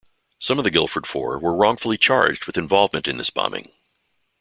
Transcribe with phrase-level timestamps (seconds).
[0.39, 3.71] Some of the Guildford Four were wrongfully charged with involvement in this bombing.